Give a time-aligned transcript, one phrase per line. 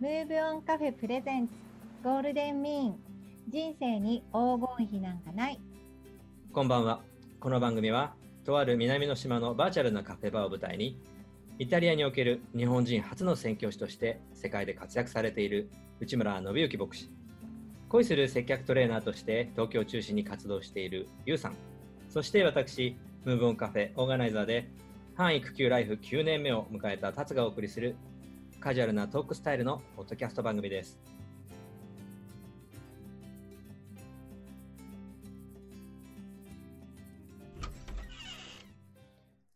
[0.00, 1.54] ムーブオンカフェプレゼンツ
[2.04, 2.96] ゴールデンミーン。
[3.48, 5.60] 人生に黄金比なんかない。
[6.52, 7.00] こんばんは。
[7.40, 11.00] この番組は、とある南の島のバーチャルなカフェバーを舞台に、
[11.58, 15.68] イタリアにおける日本人初の宣教師として世界で活躍されている
[15.98, 17.10] 内村信之牧師、
[17.88, 21.56] 恋する接客トレーナーとして東京を中心に活動しているゆうさん、
[22.08, 24.70] そして私、ムーブオンカフェオーガナイザーで、
[25.16, 27.96] 半育休ライフ9年目を迎えた達がお送りする
[28.60, 30.98] カジュアルなトークスタイルのポッドキャスト番組です。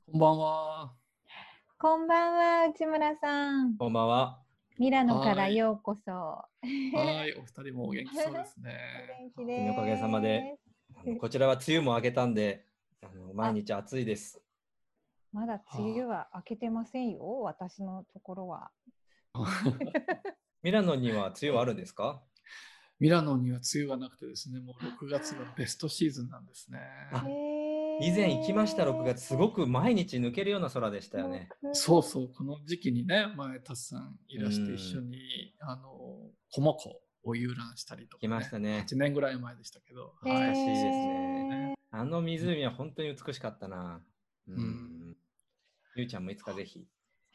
[0.08, 0.92] こんばんは。
[1.78, 4.38] こんばんは内村さんこんばんは。
[4.78, 6.46] ミラノからはいようこそは
[7.26, 8.78] い、お二人もお元気そうですおね。
[9.36, 10.58] 元気ですおかげさまで
[11.18, 12.66] こちらは梅雨も明けたんで、
[13.02, 14.40] あの毎日暑いです。
[15.32, 18.70] まだ梅雨は明けてませんよ私のところは
[20.62, 22.22] ミラノには梅雨はあるんですか？
[23.00, 26.78] ミラノには梅雨がなくてですね、もう6月がベストシーズンなんですね。
[28.00, 31.48] 以前行きました6月、すごく毎日抜けるような空でしたよね。
[31.72, 38.86] そうそう、この時期にね、前、タスさんいらしてうん一緒に、あの、コモコを遊覧したりとか、来ましたね。
[38.88, 41.74] 8年ぐらい前でしたけど、懐かしいですへね。
[41.90, 44.00] あの湖は本当に美しかったな。
[44.46, 44.54] うん。
[44.54, 45.16] うん。
[45.96, 46.86] ゆうちゃんもいつかぜひ、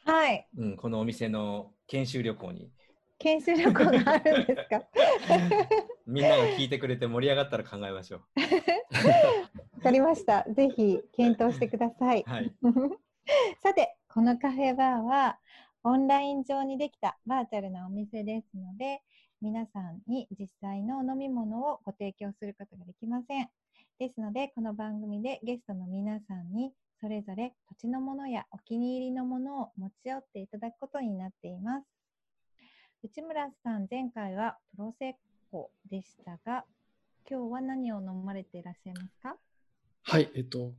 [0.04, 0.48] はい。
[0.56, 2.70] うん、このお店の研修旅行に、
[3.18, 3.72] 研修旅行
[4.04, 4.82] があるんですか？
[6.06, 8.20] みんなが聞いてくれて盛り上がったら考えましょう。
[9.76, 10.44] わかりました。
[10.50, 12.22] ぜひ検討してください。
[12.26, 12.52] はい。
[13.62, 15.38] さてこのカフェバーは
[15.84, 19.02] オンライン上にできたバーチャルなお店ですので
[19.40, 23.50] 皆さんに実際の飲み物をご提供することができません。
[23.98, 31.86] ですのでこの番組でゲストの皆さんにそれぞれ土地のものやお気に入りのものを持ち寄っていただくことになっています
[33.02, 35.12] 内村さん前回はプロセッ
[35.50, 36.64] コでしたが
[37.30, 39.36] 今日は何を飲まれていらっしゃいますか？
[40.02, 40.72] はい、えっと、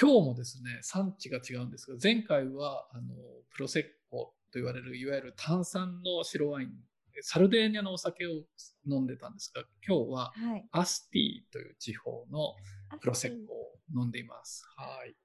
[0.00, 3.14] 今日もですね、産地が違うんですが、前回は、あの、
[3.52, 6.68] プロセッコと言われる、いわゆる炭酸の白ワイン、
[7.22, 8.30] サルデーニャのお酒を
[8.88, 12.54] 飲んでたんですが、今日ははいアスティという地方の
[13.00, 14.64] プロセッコを飲んでいます。
[14.76, 15.16] はい。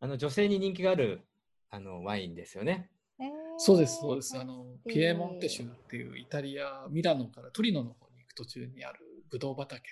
[0.00, 1.22] あの女性に人気がある
[1.70, 2.90] あのワインですよね。
[3.20, 3.28] えー
[3.60, 4.38] そうです、そうです。
[4.38, 9.82] あの、ピエモンテ州っていうイタリア、ミラノからトリノの方に行く途中にあるブドウ畑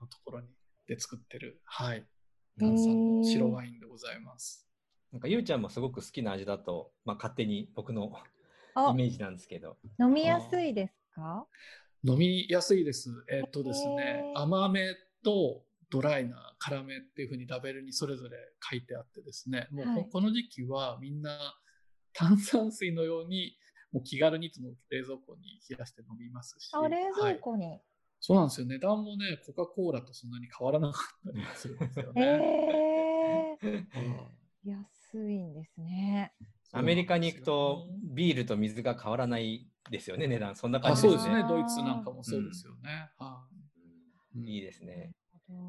[0.00, 0.46] のところに
[0.86, 2.06] で作ってる、はい、
[2.58, 4.66] 炭酸の白ワインでございます。
[5.12, 8.10] なんかゆうちゃんもすごく好きな味だと、まあ、勝手に僕の
[8.74, 9.76] あイメージなんですけど。
[10.00, 11.46] 飲みやすいですか？
[12.02, 13.10] 飲みやすいです。
[13.30, 15.60] えっとですね甘めと
[15.90, 18.36] ドライな辛めっていうふうにラベルにそれぞれ
[18.68, 21.54] 書いてあってですね、もうこ,、はいこの時期はみんな
[22.12, 23.56] 炭酸水のように
[23.92, 27.80] もう気軽にいつも冷蔵庫に冷やして飲みますし、あ、冷蔵はい庫に。
[28.20, 28.66] そうなんですよ。
[28.66, 33.56] 値段もね、コカ・コーラとそんなに変わらなかったりするんですよね。
[33.62, 33.86] えー、
[34.64, 36.34] うん安いんですね。
[36.72, 40.54] アメリカに行くとビールと水が変わらないですよね、値段。
[40.54, 41.18] そんな感あじですね。
[41.18, 41.48] そうですね。
[41.48, 43.10] ドイツなんかもそうですよね。
[43.18, 45.12] はいうんいいですね。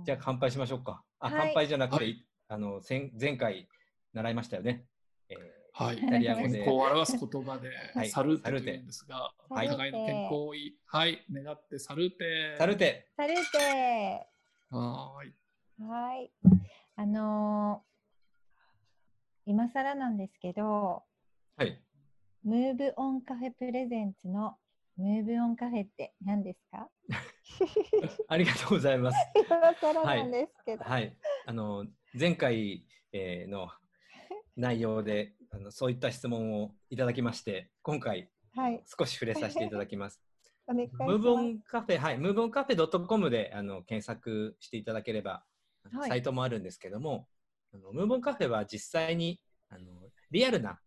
[0.06, 1.03] じゃあ乾杯しましょうか。
[1.19, 3.69] あ、はい乾杯じゃなくて、はいあの前前回
[4.14, 4.86] 習いましたよね。
[5.30, 5.36] え
[5.74, 5.97] はい。
[5.97, 13.08] イタリア語で健康を表す言葉で、 はいサルーテと言うんですが、サルーテお互いの健康をいはい、願ってサルーテー、サルテ。
[13.16, 14.28] サルテ
[14.70, 15.34] はーい。
[15.88, 16.31] はい。
[16.97, 17.91] あのー
[19.46, 21.03] 今更なんですけど、
[21.58, 21.81] はい。
[22.44, 24.58] ムーブオンカフェプレゼンツの
[24.97, 26.90] ムーブオンカフェって何ですか？
[28.28, 29.18] ありがとうございます。
[29.35, 30.84] 今更なんですけど。
[30.84, 31.16] はい。
[31.46, 31.85] あの
[32.18, 33.69] 前回、えーの
[34.57, 38.84] 内容であのそういった質問をいただきまして、今回はい。
[38.85, 40.22] 少し触れさせていただきます。
[40.67, 47.28] ムーブオンカフェ、はい、ムーブオンカフェ .com であの検索していただければ、はいサイトもあるんですけども、
[47.73, 50.79] あのムーブオンカフェは実際にあのリアルな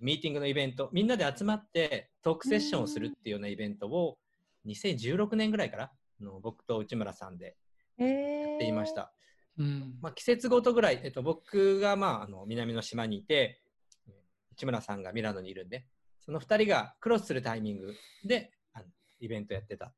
[0.00, 4.18] ミーティングのイベント、みんなで集まってトークセッションをするっていうようなイベントを
[4.66, 7.56] 2016年ぐらいからあの僕と内村さんで
[7.98, 9.12] えやっていました。
[9.58, 9.98] うん。
[10.00, 13.60] まあ、季節ごとぐらい、えっと、僕が、まあ、あの南の島にいて、
[14.06, 14.14] えー
[14.56, 15.84] 内村さんがミラノにいるんで、
[16.20, 17.92] その2人がクロスするタイミング
[18.24, 18.86] であの
[19.20, 19.94] イベントやってたっ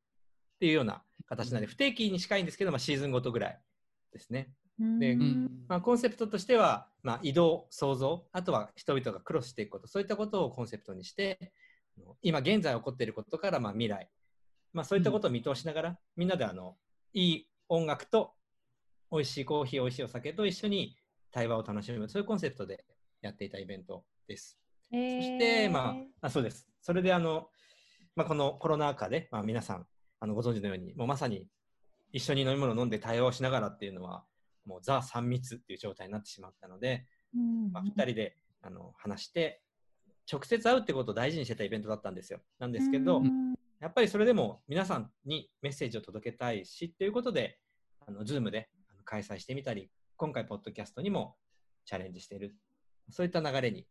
[0.59, 3.61] ていうような形なんで、不定期に近いんですけど、まあ、シーズンごとぐらい
[4.13, 4.49] ですね。
[4.79, 5.51] でうんうん。
[5.69, 11.53] まあ、コンセプトとしては、まあ、移動、創造、あとは人々がクロスしていくこと、そういったことをコンセプトにして、
[11.99, 14.09] あの今現在起こっていることから、まあ、未来、
[14.77, 16.77] まあ、そういったことを見通しながら、みんなであの
[17.15, 18.35] いい音楽と
[19.11, 20.95] 美味しいコーヒー、美味しいお酒と一緒に
[21.33, 22.85] 対話を楽しむ、そういうコンセプトで
[23.23, 24.59] やっていたイベントです。
[24.93, 26.69] えーそして、まあ、あそうです。
[26.83, 27.49] それであの、
[28.17, 29.87] まあ、このコロナ禍で、まあ、皆さん
[30.21, 31.47] あのご存知のように、もうまさに
[32.13, 34.27] 一緒に飲み物を飲んで対話をしながらっていうのは、
[34.67, 39.63] もうザ3密っていう状態になってしまったので、うんまあ、2人であの話して、
[40.31, 42.41] 直接会うってことを大事にしてたイベントだったんですよ。
[42.59, 43.56] なんですけど、うん
[43.87, 47.57] やっぱりそれでも皆さんにメッセージを届けたいしっていうことで、
[48.05, 51.37] あの Zoom であの開催してみたり、今回、ポッドキャストにも
[51.85, 52.57] チャレンジしている、
[53.11, 53.87] そういった流れに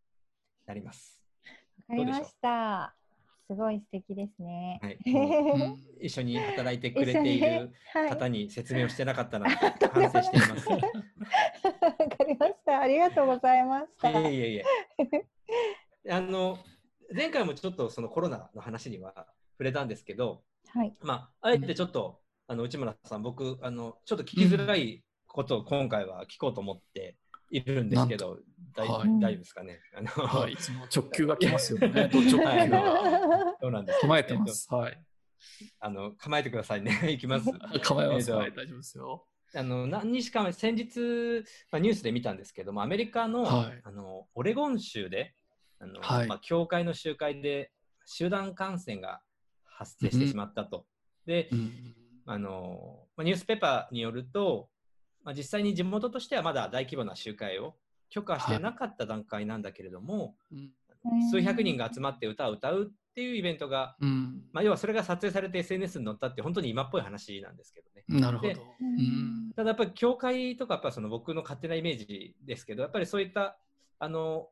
[0.65, 1.23] なります。
[1.87, 2.93] わかりました。
[3.47, 4.79] すごい素敵ですね。
[4.81, 4.99] はい、
[6.07, 9.47] 一緒に働いてくれているはい方に説明をしてなかったな
[9.79, 10.67] と反省しています。
[10.75, 12.81] わかりました。
[12.81, 14.11] ありがとうございました。
[14.11, 14.61] いえいえい
[16.05, 16.11] え。
[16.11, 16.57] あの
[17.15, 20.93] 前回もちょっとそのコロナの話には触れたんですけど、はい。
[21.01, 27.17] まあ、あえてちょっと、あの内村さん、僕あの、ちょっと聞きづらいことを今回は聞こうと思って
[27.49, 28.39] いるんですけど、
[28.75, 29.79] 大丈夫ですかね？
[29.95, 32.09] あのはい、いつも直球が来ますよね。
[32.13, 33.55] ド直球はいが。
[33.61, 33.99] そうなんです。
[34.01, 34.73] 構えてます。
[34.73, 34.91] はい。
[34.91, 35.05] えっと
[35.79, 36.99] あの構えてくださいね。
[37.11, 37.45] いきます。
[37.83, 38.31] 構えます。
[38.31, 39.27] えーとはい、大丈夫ですよ。
[39.53, 45.33] あの何日か前、先日、まあ、ニュースで見たんですけども、アメリカの,、はいあのオレゴン州で、
[45.79, 47.71] あのはいまあ、教会の集会で
[48.05, 49.21] 集団感染が
[49.77, 50.85] 発生してしまったと。
[51.25, 51.71] で、うん
[52.27, 54.69] あのまあ、ニュースペーパーによると、
[55.23, 57.75] まあ、実際に地元としてはまだ大規模な集会を
[58.09, 60.71] 許可してなかった段階なんだけれども、うん
[61.31, 68.03] 数百人が集まって歌を歌うっていうイベントが、うんまあ、要はそれが撮影されて SNS に載ったって本当に今っぽい話なんですけどね。
[68.09, 68.53] でなるほど。
[69.55, 73.57] ただやっぱり教会とかやっぱその僕の勝手なイメージですけどやっぱりそういった
[73.99, 74.49] あの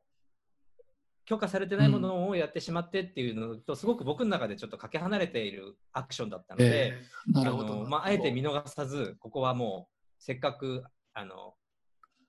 [1.24, 7.76] 許可されてないものをやってしまってっていうのとすごく僕の中でちょっとかけ離れているアクションだったので、ええなあるほど。
[7.76, 10.84] のまあ、あえて見逃さずここはもうせっかく
[11.14, 11.54] あの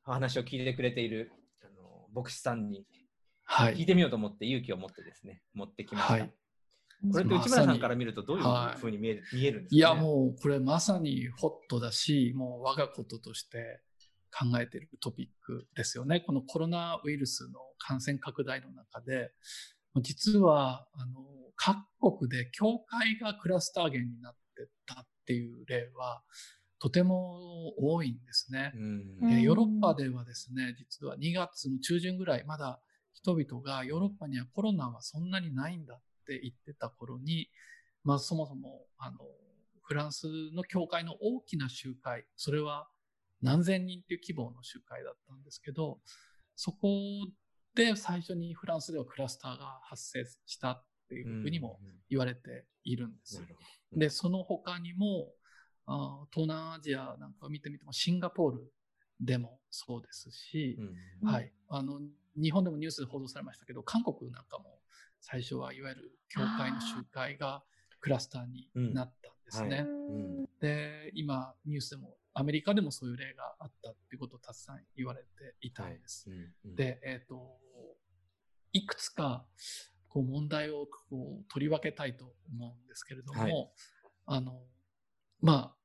[0.06, 1.32] お話を聞いてくれている
[1.62, 2.86] あの牧師さんに
[3.44, 3.76] はい。
[3.76, 6.14] 聞いてみようと思って勇気を持ってですね持ってきました。
[6.14, 6.34] はい
[7.12, 13.82] これって内村さんから見るとどういうはいふうに見える,、見えるんですか、ね、いや、もうこれまさにホットだし、もう我がこととして
[14.38, 16.20] 考えているトピックですよね。
[16.20, 19.32] このコロナウイルスの感染拡大の中で、
[20.02, 21.24] 実は、あの、
[21.56, 21.78] 各
[22.18, 26.22] 国で教会がクラスター源になってたっていう例は、
[26.80, 28.74] とても多いんですね。
[28.76, 28.82] うん
[29.22, 32.82] うんえーヨーロッパではですね、実は2月の中旬ぐらい、まだ
[33.14, 35.98] 人々がヨーロッパにはコロナはそんなにないんだっ
[36.28, 37.50] て言ってた頃に、
[38.04, 39.18] まあそもそも、あの、
[39.84, 42.90] フランスの教会の大きな集会、それは
[43.42, 46.00] 何千人っていう規模の集会だったんですけど、
[46.56, 46.88] そこ
[47.76, 51.80] で最初にフランスではクラスターが発生したっていうふうにも
[52.10, 53.40] 言われているんです。
[53.42, 53.62] なるほ
[53.94, 54.00] ど。
[54.00, 55.28] で、その他にも、
[55.86, 58.74] あー東南アジアなんかを見てみても、シンガポール
[59.20, 60.78] でもそうですし、
[61.22, 61.52] うんはい。
[61.70, 62.00] あの、
[62.36, 64.80] 日本でもニュースで報道されましたけど、韓国なんかも
[65.22, 67.64] 最初はいわゆる教会の集会が
[68.00, 69.78] クラスターになったんですね。
[69.78, 69.88] はい。
[69.88, 70.12] う
[70.44, 70.46] ん。
[70.60, 76.30] で、今ニュースでもアメリカでもそういう例があったっていうことをたくさん言われていたんです。
[76.30, 76.76] うんうん。
[76.76, 77.58] で、えっ、と、
[78.74, 79.46] いくつか、
[80.10, 83.70] こう問題をこう取り分けたいと思うんですけれども、はい。
[84.26, 84.62] あの、
[85.42, 85.76] まあ、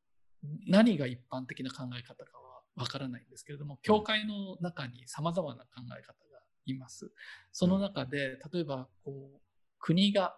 [0.66, 7.12] 何が一般的な考え方かはわからないんですけれども、教会の中に様々な考え方がいます。
[7.52, 9.40] その中で、例えば、こう、
[9.78, 10.36] 国が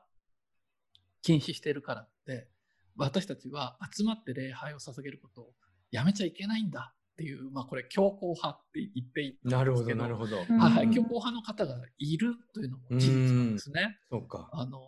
[1.22, 2.48] 禁止しているからって、
[2.96, 5.54] 私たちは集まって礼拝を捧げることを
[5.92, 10.37] やめちゃいけないんだっていう、まあこれ強硬派って言っていたなんるほど、ですけど、なるほど。
[10.49, 13.99] うんはい強硬派の方がいるというのも事実なんですね。
[14.11, 14.49] そうか。
[14.52, 14.80] あの、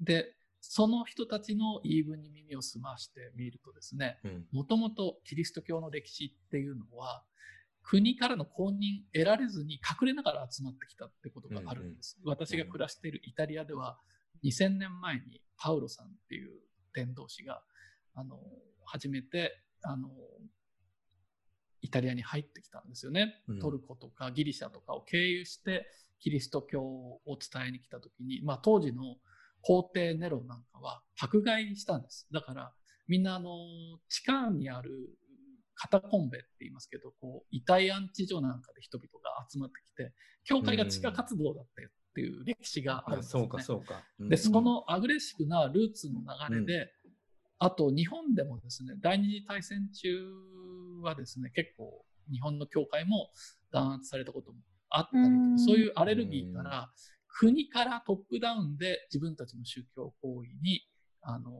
[0.00, 7.22] で、その人たちの言い分に耳を澄ましてみるとですね、うんもともとキリスト教の歴史っていうのは、
[7.82, 12.18] 国からの公認得られずに隠れながら集まってきたってことがあるんです。
[12.24, 13.98] 私が暮らしているイタリアでは、
[14.42, 16.50] 2000年前にパウロさんっていう
[16.94, 17.62] 伝道師が、
[18.14, 18.40] あの、
[18.86, 20.08] 初めて、あの、
[21.80, 23.42] イタリアに入ってきたんですよね。
[23.48, 25.86] うんトルコとかギリシャとかを経由して、
[26.18, 29.16] キリスト教を伝えに来たときに、まあ当時の
[29.60, 32.26] 皇帝ネロなんかは迫害したんです。
[32.32, 32.72] だから、
[33.06, 33.50] みんなあの、
[34.08, 34.90] 地下にある
[35.74, 40.12] カタコンベって言いますけど、こう、遺体安置所なんかで人々が集まってきて、
[40.44, 44.02] 教会が地下活動だったよっていう歴史があるんですよ、ねそうか、そうか。
[44.20, 46.92] うんで、そのアグレッシブなルーツの流れで、
[47.58, 50.08] あと日本でもですね、第二次大戦中
[51.02, 53.30] はですね、結構日本の教会も
[53.70, 54.58] 弾圧されたことも
[54.90, 56.90] あったりとかうんそういうアレルギーから、
[57.28, 60.82] 国からトップダウンで自分たちの宗教行為に、
[61.22, 61.50] あの、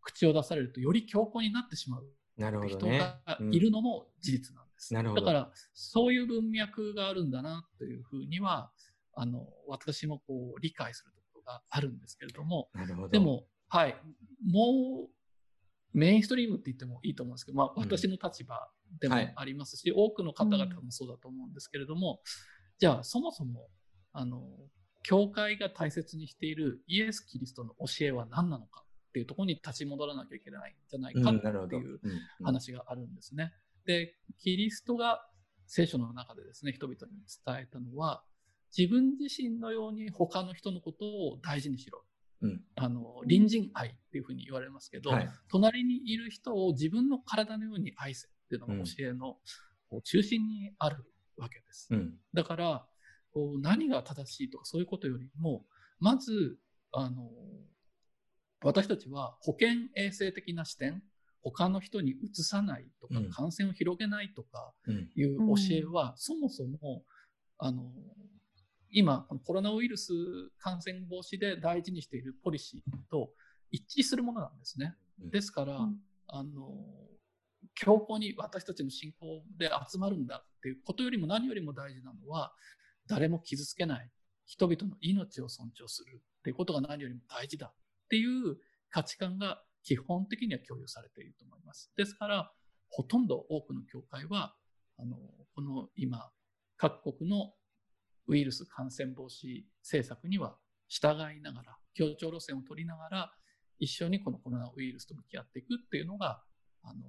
[0.00, 2.98] 口を出されるとより強硬になってしまうなるほど人ね。
[2.98, 4.94] がいるのも事実なんです。
[4.94, 8.72] うんだから、そういう文脈があるんだなというふうには、
[9.14, 12.68] あの、私もこう理解するところがあるんですけれども。
[13.10, 13.96] で、も、はい、
[14.46, 15.08] もう
[15.94, 18.68] メインストリームって言ってもいいと思うんですけど、まあ、うん私の立場
[19.00, 22.20] でもはいありますし、多くの方々もそうだと思うんですけれども、
[22.78, 23.68] じゃあそもそも
[24.12, 24.42] あの
[25.02, 31.30] 教会が大切にしているイエス・キリストの教えは何なのかっていうところに立ち戻らなきゃいけないんじゃないうん、か。
[31.30, 33.52] っていううんうん話があるんですね。
[33.86, 35.26] で、キリストが
[35.66, 38.22] 聖書の中でですね、人々に伝えたのは、
[38.76, 42.04] 自分自身のように他の人のことを大事にしろ。
[42.42, 45.30] うんあの、隣人愛っていうふうに言われますけど、はい。
[45.48, 49.36] 隣にいる人を自分の体のように愛せっていうのが教えの
[49.88, 51.04] こう中心にある
[51.36, 51.88] わけです。
[51.90, 52.14] うん。
[52.34, 52.86] だから、
[53.32, 55.64] こう何が正しいとかそういうことよりも、
[56.00, 56.58] まず、
[56.92, 57.30] あの、
[58.62, 61.02] 私たちは保健衛生的な視点、
[61.42, 65.10] 他の人にうつさないとかうん、感染を広げないとかうん。
[65.14, 67.04] いう教えは、そもそも、
[67.58, 67.92] あの、
[68.92, 70.12] 今、このコロナウイルス
[70.58, 73.30] 感染防止で大事にしているポリシーと
[73.70, 74.94] 一致するものなんですね。
[75.22, 75.96] うんですから、うん
[76.28, 76.70] あの、
[77.74, 82.52] 強固に私たちの信仰で集まるんだっていうことよりも何よりも大事なのは、
[83.06, 84.10] 誰も傷つけない、
[84.46, 87.74] 人々の命を尊重するっていうことが何よりも大事だっ
[88.08, 88.56] ていう
[88.90, 91.92] 価値観が基本的には共有されていると思います。
[91.96, 92.52] ですから、
[92.88, 94.54] ほとんど多くの教会は、
[94.98, 95.16] あの、
[95.54, 96.30] この今、
[96.76, 97.52] 各国の
[98.26, 100.56] ウイルス感染防止政策には
[100.88, 103.32] 従いながら、協調路線を取りながら、
[103.78, 106.42] 一緒にこのコロナウイルスと向き合っていくっていうのが、
[106.82, 107.00] あの、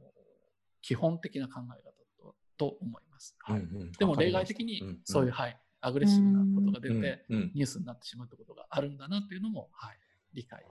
[0.81, 3.35] 基本的な考え方とと思います。
[3.39, 9.97] はいうんうんでも例外的にうんうんそういう、はい、アグレッシブなことが出うんて、うんニュースになってしまったことがあるんだなっていうのも、はい、
[10.33, 10.65] 理解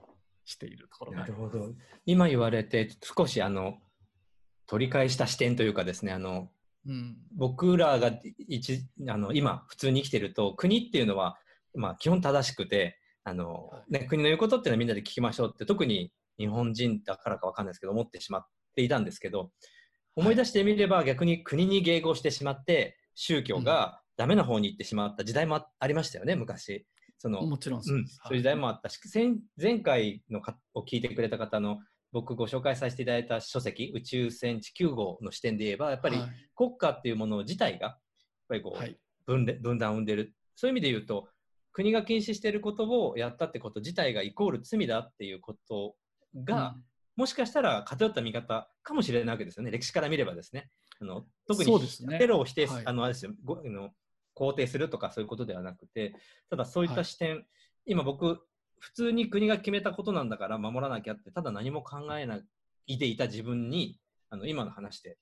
[0.45, 1.13] しているところ。
[1.13, 1.73] なるほど。
[2.05, 3.79] 今言われて、少しあの、
[4.65, 6.49] 取り返した視点というかですね、あの、
[6.87, 7.17] うん。
[7.35, 8.11] 僕らが
[8.47, 11.37] 一あの今普通に生きてると国っていうのは、
[11.75, 19.51] まあ、基本正しくてあの、はいね、国の言うことっていうのはみんなで聞きましょうって特に日本人だからかわかんないですけど思ってしまっていたんですけど
[20.15, 26.85] 思い出してみれば逆に国に迎合してしまって宗教がダメな方に行ってしまった時代もあありましたよね昔。
[27.17, 31.79] そのもちろんそうです。、うんそういう時代もあったし、前前回のかを聞いてくれた方の
[32.13, 36.29] 僕ご紹介させていただいた書籍「宇宙船地球号」の視点で言えばやっぱりはい。
[36.55, 37.99] 国家っていうもの自体がやっ
[38.47, 38.97] ぱりこう、はい。
[39.25, 40.35] 分断を生んでる。
[40.55, 41.27] そういう意味で言うと
[41.71, 45.95] 国が禁止していることをやったってこと自体がイコール罪だっていうこと
[46.35, 46.75] が、
[47.15, 49.71] もしかしたら偏った見方かもしれないわけですよね。
[49.71, 50.69] 歴史から見ればですね。
[50.99, 51.79] あの特に
[52.19, 52.83] テロを否定す、はい。
[52.85, 53.31] あのあれですよ。
[53.43, 53.89] ごあの
[54.35, 56.13] 肯定するとかそういうことではなくて
[56.49, 57.43] ただそういった視点、
[57.85, 58.45] 今僕
[58.83, 62.39] 普通に国が決めたことなんだから守らなきゃってただ何も考えな
[62.87, 63.97] いでいた自分に
[64.29, 65.17] あの今の話で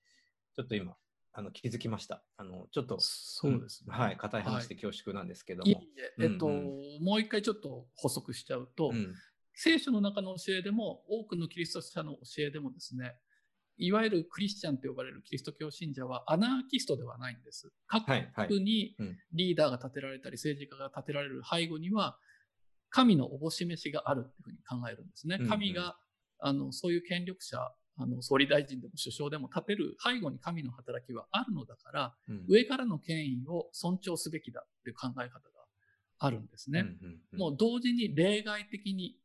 [0.55, 0.95] ちょっと今
[1.33, 2.23] あの気づきました。
[2.37, 3.95] あのちょっとそうですね。
[3.95, 6.25] はい硬い話で恐縮なんですけどいえも、いえ、え。
[6.27, 7.03] っと、うん。
[7.03, 9.13] もう一回ちょっと補足しちゃうと、うん。
[9.53, 13.15] 聖書の中の教えでも、多くのキリスト者の教えでもですね、
[13.77, 17.71] いわゆるクリスチャンと呼ばれるキリスト教信者はアナーキストではないんです。
[17.87, 18.47] 各はいはい。
[18.47, 19.17] 国にうん。
[19.33, 22.17] リーダーが立てられたり、政治家が立てられる背後には、
[22.91, 25.39] 神のおぼし飯があるっていうふうに考えるんですね。
[25.49, 25.97] 神が、
[26.39, 27.57] あの、そういう権力者、
[27.97, 32.45] あの、総理大臣でも首相でも立てる背後に神の働きはあるのだから、うん。
[32.47, 35.51] 上からの権威を尊重すべきだっていう考え方が
[36.19, 36.85] あるんですね。
[37.37, 39.17] もう同時に例外的に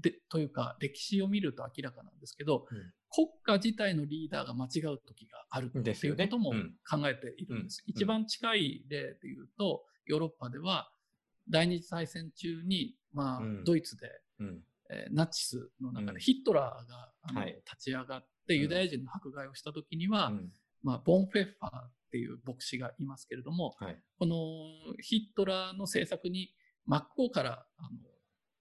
[0.00, 2.92] でというか歴史を見ると明らかなんですけど、うん。
[3.10, 6.74] 国家自体のリーダーが間違う時があるっていうこともうん。
[6.88, 7.82] 考えているんです。
[7.86, 7.92] うん。
[7.92, 10.90] 一番近い例で言うと、ヨーロッパでは
[11.48, 13.64] 第二次大戦中に、まあうん。
[13.64, 14.08] ドイツで、
[14.40, 14.62] うん。
[14.90, 17.62] えーナチスの中うんでヒットラーが、あのはい。
[17.64, 20.52] 立ち上がってユダヤ人の迫害をした時には、うん。
[20.82, 23.98] まあ、ボン・フェッファーっていう牧師がいますけれども、はい。
[24.18, 24.36] この
[25.02, 26.54] ヒットラーの政策に
[26.86, 27.98] 真っ向からあの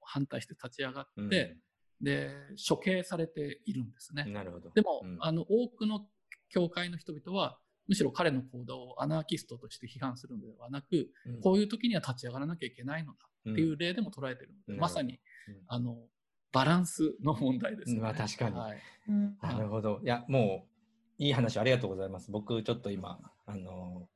[0.01, 1.57] 反対して立ち上がって、
[2.01, 2.35] で
[2.67, 4.25] 処刑されているんですね。
[4.25, 4.71] なるほど。
[4.71, 5.17] でも、うん。
[5.21, 6.05] あの多くの
[6.49, 11.41] 教会の人々はむしろ彼の行動をアナーキストとして批判するのではなく、うん。
[11.41, 13.19] こういう時には立ち上がらなきゃいけないのだ
[13.51, 14.79] っていう例でも捉えてるので、うん。
[14.79, 15.55] まさに、うん。
[15.67, 15.97] あの
[16.51, 18.01] バランスの問題ですよね。
[18.01, 18.55] まあ確かに。
[18.57, 18.77] はい。
[19.09, 19.99] うんなるほど。
[20.03, 20.65] いや、も
[21.19, 22.31] う、いい話ありがとうございます。
[22.31, 24.07] 僕、ちょっと今、あの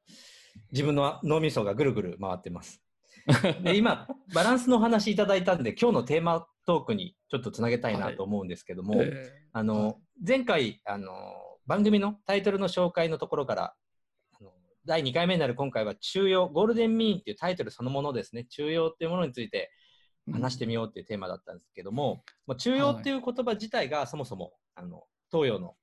[0.72, 2.82] 自分の脳みそがぐるぐる回ってます。
[3.64, 11.10] で、今、バランスのお話いただいたんで、今日のテーマトークにちょっとつなげたいなと思うんですけども、えーあの、前回、あの
[11.68, 13.76] 番組のタイトルの紹介のところから、
[14.86, 19.72] 第2回目になる今回は、中庸、ゴールデンミーンっていうタイトルそのものですね、中庸っていうものについて
[20.32, 25.76] 話してみようっていうテーマだったんですけども、もう中庸っていう言葉自体がそもそも、あの東洋の、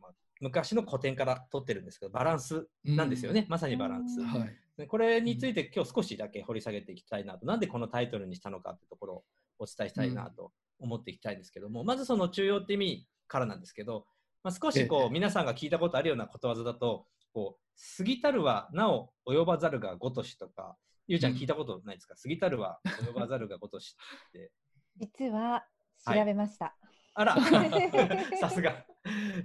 [0.00, 4.20] まあ昔の古典から取ってるんですけど、バランスなんですよね、まさにバランス。
[4.20, 4.56] うんはい。
[4.76, 9.24] でこれについて今日少しだけ掘り下げていきたいなと、なんでこのタイトルにしたのかってところ
[9.58, 14.06] お伝えしたいなと思っていきたいんですけども、まずその中庸って意味からなんですけど、
[14.42, 15.06] まあ、少しこええ。
[15.08, 23.96] う皆さんが聞いたことあるようなことわざだと、こう過ぎたるはなお及ばざるがごとしとか、ゆうちゃん聞いたことないですか、過ぎたるは及ばざるがごとし
[24.28, 24.52] って。
[24.96, 25.64] 実は
[26.06, 26.76] 調べました。
[27.14, 27.36] あら
[28.40, 28.86] さすが、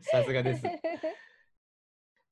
[0.01, 0.63] さすがです。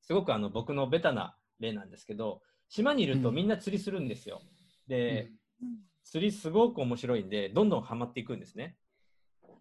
[0.02, 4.42] すごくあの僕のベタな例なんですけど、島にいるとうんみんな釣りするんですよ。
[4.86, 5.30] で、
[5.62, 8.76] うん釣りすごく面白いんで、どんどんハマっていくんですね。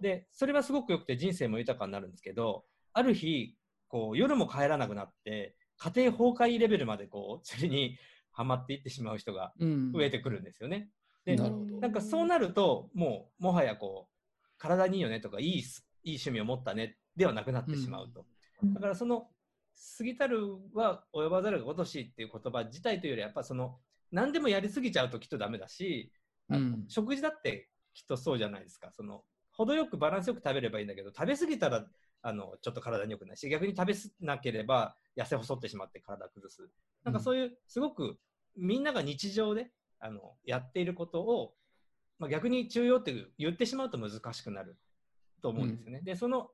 [0.01, 3.57] で、それはすごく良くて人生も豊かになるんですけど、ある日、
[3.87, 7.97] こう夜も帰らなくなって、家庭崩壊レベルまでこう釣りに
[8.31, 10.89] ハマっていってしまう人がうん増えてくるんですよね。
[11.25, 14.13] でなるほどなんかそうなると、もうもはやこう、
[14.57, 18.25] 体にいいよねとか、いいすいい趣味を持ったねではなくなってしまうと。
[18.61, 19.27] うんだからその、
[19.97, 20.39] 過ぎたる
[20.73, 23.77] は及ばざるがごとしっていう言葉自体というよりは、やっぱその、
[24.11, 26.13] 何でもやりすぎちゃうときっとダメだし、
[26.49, 28.91] うん食事だってきっとそうじゃないですか。
[28.91, 31.85] その、程よくバランスよく食べればいいんだけど、食べ過ぎたら、
[32.23, 36.69] あの、ちょっと体に良くないし、逆に食べなければ痩せ細ってしまって体崩す。
[37.03, 38.17] なんかそういう、すごく
[38.55, 41.53] みんなが日常で、あの、やっていることを、
[42.19, 44.77] まあ、逆に中庸って言ってしまうと難しくなる
[45.41, 46.01] と思うんですよね。
[46.01, 46.49] で、その、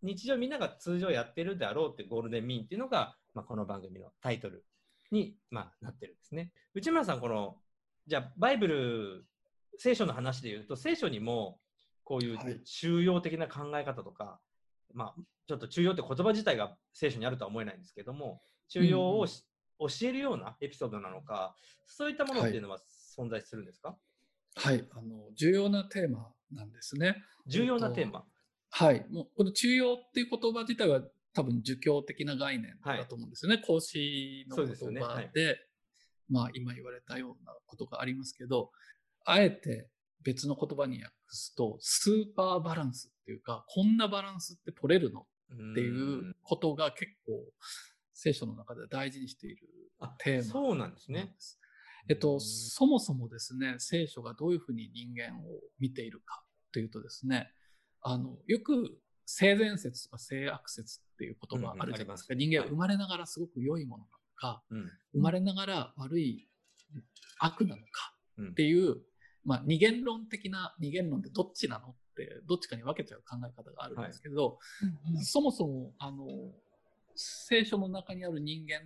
[0.00, 4.64] 日常みんなが通常やってるであろうってゴールデンミーンっていうのが、まあ、この番組のタイトル
[5.10, 6.52] に、まあ、なってるんですね。
[6.74, 7.56] 内村さん、この、
[8.06, 9.26] じゃあ、バイブル、
[9.76, 11.58] 聖書の話で言うと、聖書にも、
[12.04, 14.40] こういはいう中庸的な考え方とか、
[14.94, 15.14] まあ、
[15.46, 19.44] ちょっと中庸って言葉自体が聖書にあるとは思えないんですけども、中庸をし、
[19.78, 21.54] 教えるようなエピソードなのか、
[21.86, 22.78] そういったものっていうのは
[23.16, 23.96] 存在するんですか、
[24.56, 27.22] はい、あの重要なテーマなんですね。
[27.46, 28.24] 重要なテーマ？
[28.70, 31.00] はい、もうこの中庸っていう言葉自体は
[31.32, 33.58] 多分儒教的な概念だと思うんですよね。
[33.58, 35.58] 孔子の言そうでね葉はいで、
[36.28, 38.70] まあ今言われたようなことがありますけど、
[39.24, 39.88] あえて
[40.22, 45.26] 別の言葉に訳すと、スーパーバランスっていうか、こんなバランスって取れるの？
[45.50, 47.32] っていうことが結構
[48.12, 49.66] 聖書の中で大事にしている
[49.98, 51.34] あテーマそうなんですね。
[52.08, 52.40] えっと、うん。
[52.40, 57.50] そもそもですね、聖書がどういうふうに人間を見ているかというとですね、
[58.02, 62.34] あの、よく性善説とか性悪説っていう言葉あるじゃないですか。
[62.34, 64.90] うんうんす人間は生まれながらすごく良いものなのか、うん。
[65.12, 66.48] 生まれながら悪い
[67.38, 68.50] 悪なのかうん。
[68.50, 68.96] っていう、
[69.48, 74.58] まあ二元論的な、二元論ってどっちなのって、どっちかに分けちゃう考え方があるんですけど、
[75.22, 76.26] そもそも、あの、
[77.16, 78.82] 聖書の中にある人間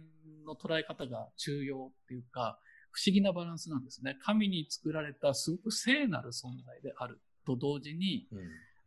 [0.47, 2.61] の捉え方が中庸っていうか、
[2.93, 4.17] 不思議なバランスなんですね。
[4.23, 8.39] 神に作られたすごく聖なる存在であると同時に、うん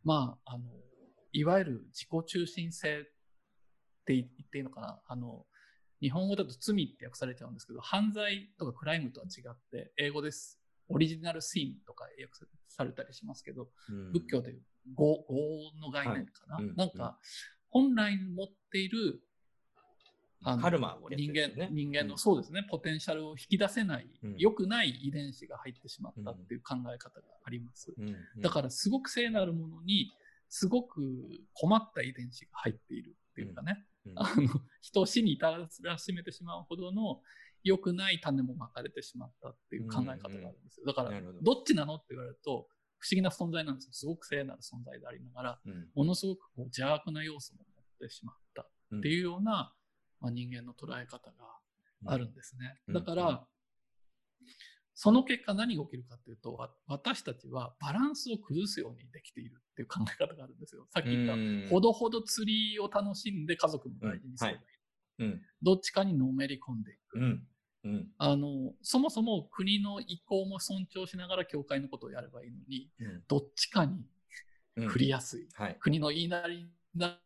[0.02, 0.64] まあ、あの、
[1.32, 3.02] いわゆる自己中心性っ
[4.06, 4.98] て言っていいのかな。
[5.06, 5.44] あの、
[6.00, 10.58] 日本語だと罪って訳されちゃうんですけど、犯罪とかクライムとは違って、英語です。
[10.88, 14.12] オリジナルシーンとか訳されたりしますけど、うん。
[14.12, 14.54] 仏教で
[14.98, 16.56] 業業の概念かな。
[16.56, 16.76] はいうん。
[16.76, 17.18] なんか、
[17.68, 19.20] 本来持っている、
[20.42, 24.36] あのカルマをやつ人間人間の、うんそうですね、ポテンシャルを引き出せない、うん。
[24.36, 27.92] 良くない遺伝子が入ってしまったっていう考え方があります。
[27.98, 28.08] うん。
[28.08, 28.40] うん。
[28.40, 30.12] だから、すごく聖なるものに、
[30.48, 31.00] すごく
[31.54, 34.12] 困った遺伝子が入っているっていうかね、うん。
[34.16, 34.48] あの
[34.80, 37.20] 人を死に至らしめてしまうほどの
[37.66, 40.86] 良くない種もまかれてしまったっていう考え方があるんですよ。
[40.86, 43.92] だからど、どっちなのって言われると、不思議な存在なんですよ。
[43.92, 48.62] すごく聖なる存在でありながら、うんものすごくこう邪悪な要素も持ってしまった
[48.96, 49.74] っていうような、
[50.20, 51.58] まあ、人間の捉え方が
[52.06, 52.78] あるんですね。
[52.88, 53.46] うんだから、
[54.94, 60.86] その結果何が起きるかっていうと、わ私たちはバランスを崩すようにできているっていう考え方があるんですよ。
[60.94, 64.66] さっき言った、うんほどほど釣りを楽しんで家族も大事にすればいい。
[65.18, 67.18] うんどっちかにのめり込んでいく。
[67.86, 67.94] うん。
[67.94, 73.22] うんあの、そもそも国の意向も尊重しながら教会のことをやればいいのに、うん。
[73.28, 74.04] どっちかに
[74.76, 74.88] うん。
[74.88, 75.48] 振りやすい。
[75.54, 75.76] はい。
[75.80, 77.18] 国の言いなりにな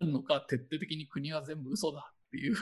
[0.00, 2.54] るのか、徹底的に国は全部嘘だっていう、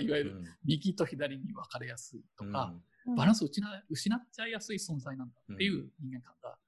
[0.00, 2.74] いわゆる右と左に分かれやすいとか、
[3.16, 6.58] バランスを失失っちゃいやすい存在なんだっていう人間観が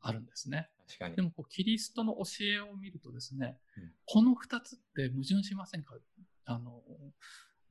[0.00, 0.68] あるんですね。
[0.86, 1.16] 確かに。
[1.16, 3.92] でもこう、キリストの教えを見るとですね、うん。
[4.04, 5.94] この二つって矛盾しませんか？
[6.44, 6.82] あの、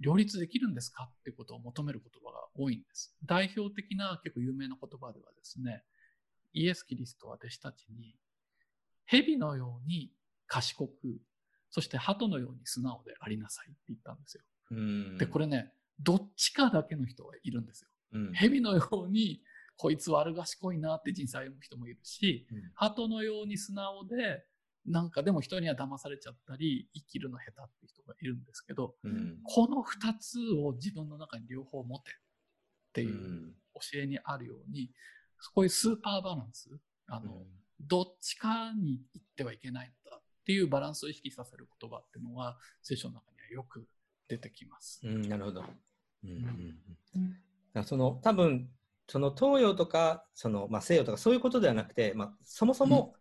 [0.04, 3.16] 両立できるんですかっていうことを求める言葉が多いんです。
[3.26, 5.84] 代表的な結構有名な言葉ではですね、
[6.54, 8.16] イエス・キリストは弟子たちに、
[9.06, 10.12] 蛇のように
[10.48, 10.92] 賢く、
[11.70, 14.44] そして鳩のように素直でありなさいって言ったんですよ。
[14.72, 17.89] うんで、これね、どっちかだけの人がいるんですよ。
[18.13, 19.42] うん蛇のように、
[19.78, 24.46] こいつ悪賢いなって人生歩む人もいるし、うん鳩のように素直で、
[24.86, 29.38] なんかでも人には騙されちゃったり、生きるの下手って人がいるんですけど、うん。
[29.43, 32.13] この二つを自分の中に両方持てっ
[32.93, 34.91] ていう教えにあるように、
[35.54, 36.69] こういうスーパーバランス、
[37.08, 37.43] あの、
[37.80, 43.88] どっちかに行ってはいけないんだっていうバランスを意識させる言葉っていうのは聖書の中にはよく
[44.28, 45.02] 出てきます。
[45.04, 45.63] うん、なるほど。
[46.24, 46.30] うん
[47.15, 48.69] うんその多分
[49.08, 53.15] その東洋とかその、まあ、西洋とかそういうことではなくて、まあ、そもそも、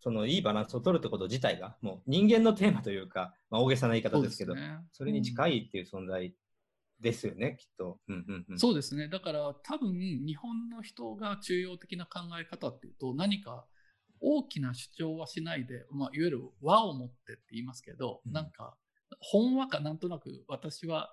[0.00, 4.54] そのいいバランスを取るってこと自体がもう人間のテーマというか、まあ、大げさな言い方ですけど
[4.92, 5.12] そね。
[5.12, 6.34] れに近いっていう存在
[7.00, 7.98] ですよね、きっと。
[8.08, 9.08] うんうんうん、そうですね。
[9.08, 13.66] だから多分日本の人が中庸的な考え方っていうと何か
[14.20, 18.74] 大きな主張はしないで、まあ、いわゆる和を持ってって言いますけど、うんなんか
[19.18, 21.12] 本和かなんとなく私は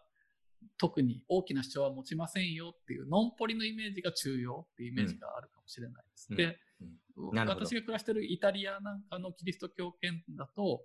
[0.78, 6.28] 特に大きな主張は持ちませんよっていうのんぽりのイメージが中庸っていうイメージがあるかもしれないです。
[6.30, 6.58] うんで、
[7.34, 10.82] 私が暮らしてるイタリアなんかのキリスト教圏だと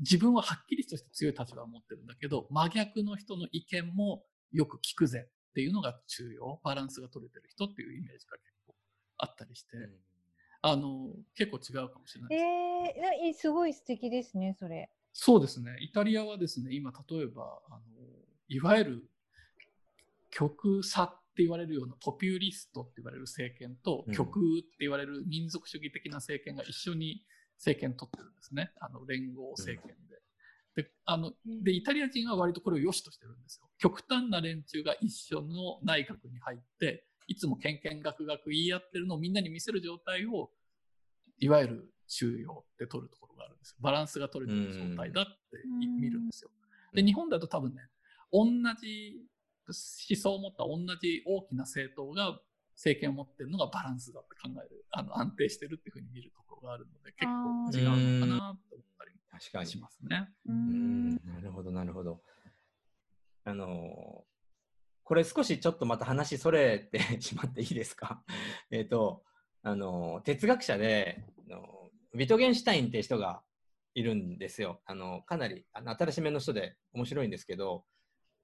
[0.00, 8.74] 自分ははっきりとして強い立場を持ってるんだけど真逆の人の意見もよく聞くぜっていうのが中庸バランスが取れてる人っていうイメージが結構
[9.18, 9.90] あったりして、うん
[10.62, 12.44] あの結構違うかもしれないです。
[13.24, 14.90] えーすごい素敵ですね、それ。
[15.12, 15.76] そうですね。
[15.80, 17.80] イタリアはですね、今、例えば、あの、
[18.48, 19.10] いわゆる
[20.30, 27.22] 極左って言われるようなポピュリストって言われる政権と、うん極右って言われる民族主義的な政権が一緒に
[27.56, 28.72] 政権取ってるんですね。
[28.80, 29.96] あの、連合政権
[30.74, 30.82] で。
[30.82, 33.68] で、あの、で、イタリア人は割とこれを良しとしてるんですよ。
[33.78, 40.50] 極端な連中が一緒の内閣に入って、いつもけんけんがくがく言い合ってるのをみんなに見せる状態を、
[41.38, 43.76] いわゆる中庸って取るところがあるんですよ。
[43.80, 45.30] バランスが取れてる状態だって
[46.00, 46.50] 見るんですよ。
[46.92, 47.88] で、日本だと多分ね、
[48.32, 48.44] 同
[48.80, 49.20] じ
[49.66, 52.38] 思想を持った同じ大きな政党が
[52.74, 60.28] 政権を持ってるのがバランスだって考える、あの安定してるっていうふうに見るところがあるので、結構違うのかなと思ったり確かにもしますね。
[60.46, 62.22] ううんんなるほど、なるほど。
[63.44, 64.30] あのー
[65.02, 68.22] これ少しちょっとまた話それてしまっていいですか？
[68.70, 69.24] えっと、
[69.62, 73.42] あのー哲学者で、あのービトゲンシュタインって人が
[73.94, 74.80] いるんですよ。
[74.84, 77.84] あのかなりあの新しめの人で面白いんですけど、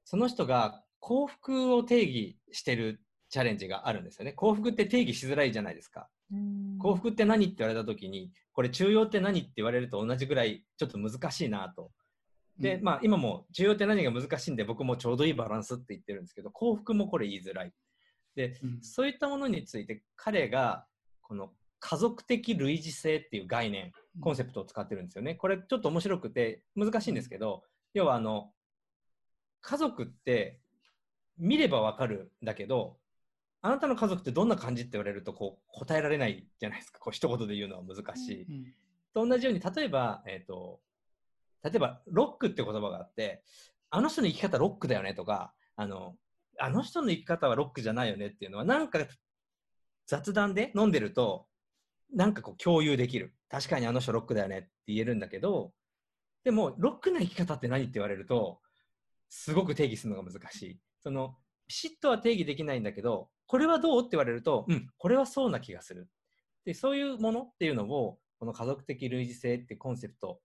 [0.04, 4.32] その人が幸福を定義してるチャレンジがあるんですよね。
[4.32, 6.08] 幸福って定義しづらいじゃないですか。
[6.32, 11.90] うん幸福って何って言われた時にこれ中庸って何って言われると同じぐらいちょっと難しいなと。
[12.58, 17.72] で、うんまあ今も中庸って何が難しいんで僕もちょうどいいバランスって言ってるんですけど幸福もこれ言いづらい。
[18.34, 20.86] で、うんそういったものについて彼が
[21.22, 25.34] この家族的類似性っていう概念コンセプトを使ってるんですよね。
[25.34, 27.62] これちょっと面白くて難しいんですけど
[27.94, 28.50] 要はあの
[29.60, 30.60] 家族って
[31.38, 32.96] 見ればわかるんだけど
[33.62, 37.00] あなたの家族ってどんな感じって言われるとこう答えられないじゃないですか。
[37.00, 38.42] こう一言で言うのは難しい。
[38.44, 38.64] うん。
[39.12, 40.80] と同じように例えば、えー、と
[41.64, 43.42] 例えばロックって言葉があって
[43.90, 46.14] あの人の生き方ロックだよねとかあの
[46.58, 49.00] あの人の生き方はロックじゃないよねっていうのはなんか
[50.06, 51.46] 雑談で飲んでると
[52.14, 53.34] なんかこう共有できる。
[53.48, 55.72] 確かにあの人ロックだよねって言えるんだけど
[56.44, 58.60] でもロックな生き方って何って言われると
[59.28, 61.36] すごく定義するのが難しいその
[61.68, 66.08] ピシッとは定義できないんだけどこれはどうって言われるとうんこれはそうな気がする
[66.64, 70.40] でそういうものっていうのをこの家族的類似性ってコンセプト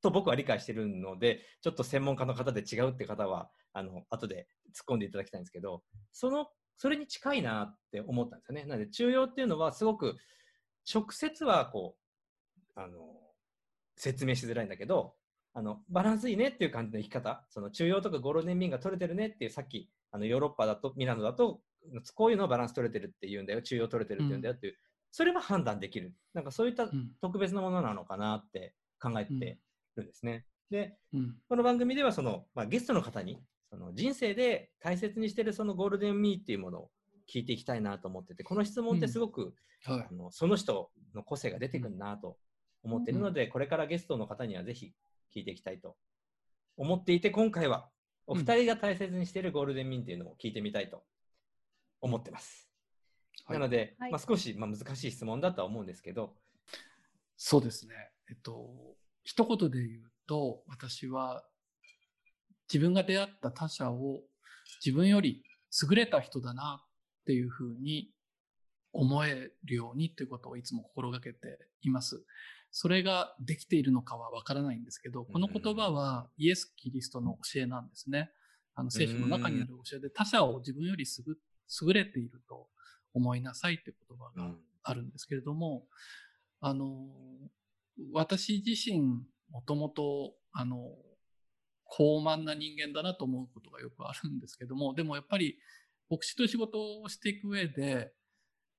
[0.00, 6.46] と僕は理解してるのでちょっと専門家の方で違うって方はあの後で突っ込んでいただきたいんですけどその
[6.78, 8.64] それに近いなって思ったんですよね。
[8.64, 10.16] なので中庸っていうのはすごく
[10.90, 11.96] 直接はこ
[12.76, 12.96] うあの
[13.98, 15.16] 説明しづらいんだけど
[15.54, 17.44] あのバランスいいねっていう感じの生き方。
[17.50, 21.60] その中庸とかゴールデンミーンが取れてるねっていうさっきあのヨーロッパだとミラノだと
[22.14, 23.62] こういうのはバランス取れてるっていうんだよ。
[23.62, 24.76] 中庸取れてるっていうんだよっていう、
[25.10, 26.14] それは判断できる。
[26.32, 27.10] なんかそういったうん。
[27.20, 29.58] 特別なものなのかなって考えて
[29.96, 30.46] るんですね。
[30.70, 31.36] でうん。
[31.48, 36.90] この番組ではその、まあ、ゲストの方にその人生で大切にしてるそのゴールデンミーっていうものを
[37.32, 40.06] 聞いていきたいなと思っててこの質問ってすごく、はい。
[40.10, 42.36] あのその人の個性が出てくるなと
[42.84, 44.92] 思っているので、これからゲストの方にはぜひ
[45.34, 45.96] 聞いていきたいと
[46.76, 47.88] 思っていて今回は
[48.26, 51.02] お二人が大切にしているゴールデンミーンっていうのを聞いてみたいと
[52.00, 52.68] 思ってます。
[53.44, 56.34] はいなので、はいまあ、少し、まあ、難しい質問だとは思うんですけど、
[57.36, 57.94] そうですね。
[58.30, 58.70] えっと、
[59.24, 61.44] 一言で言うと、私は
[62.72, 64.20] 自分が出会った他者を
[64.84, 65.42] 自分より
[65.82, 68.10] 優れた人だなっていうふうに
[68.92, 72.24] 思えるようにということをいつも心がけています。
[72.72, 78.30] それができているのかはわからないんですけど、この言葉はイエス・キリストの教えなんですね。
[78.74, 82.68] あの聖書の中にある教えで他者を自分より優れていると
[83.12, 85.84] 思いなさいっていう言葉があるんですけれども、
[86.60, 87.08] あの、
[88.12, 89.00] 私自身、
[89.50, 90.92] もともと、あの、
[91.84, 95.58] 高慢な人間だなと思うことがよくあるんですけども、でもやっぱり、
[96.08, 98.12] 牧師という仕事をしていく上で、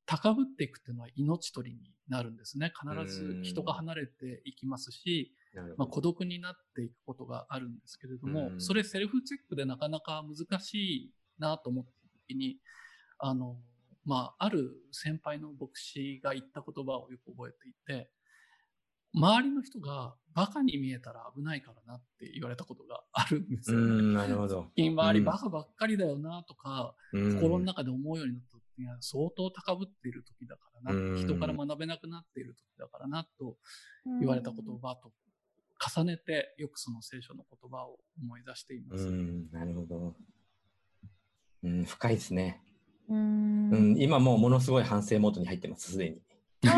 [0.05, 2.71] 高ぶっていくっていうのは命取りになるんですね。
[2.79, 5.33] 必ず人が離れていきますし、
[5.77, 11.91] まあ、孤独になっていくことがあるんですけれども、それセルフチェックでなかなか難しいなと思った
[12.27, 12.57] 時に、
[13.19, 13.57] あの、
[14.05, 18.09] まあ、ある先輩の牧師が言った言葉をよく覚えていて、
[19.15, 24.13] 周りの人がバカに見えたら危ないからなって言われたことがあるんですよね。
[24.15, 24.71] なるほど。
[24.75, 33.57] 周りバカばっかりだよなとか、心の中で思うようになった時は相当高ぶっている時だからな、人から学べなくなっている時だからなと
[34.19, 35.11] 言われた言葉と
[35.95, 39.05] 重ねてよくその聖書の言葉を思い出しています。
[39.51, 40.15] なるほど。
[41.63, 42.61] うん、深いですね。
[43.09, 46.21] うん、今もうものすごい反省モードに入ってます、すでに。
[46.63, 46.73] な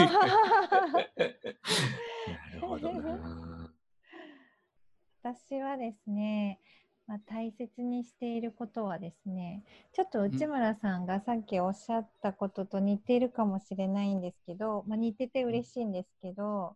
[2.54, 3.72] るほどな。
[5.22, 6.60] 私はですね、
[7.08, 9.64] まあ、大切にしていることはですね、
[9.94, 16.76] ちょっと内村さんがさっきおっしゃったことと似てるかもしれないんですけど、まあ、似てて嬉しいんですけど、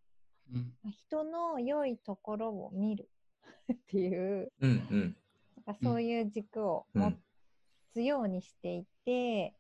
[0.54, 3.10] うん、人の良いところを見る
[3.74, 5.18] っていう、うんうん、
[5.66, 7.12] なんかそういう軸を持
[7.94, 9.56] つようにしていて、